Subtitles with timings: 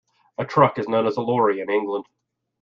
[0.39, 2.05] A truck is known as a lorry in England.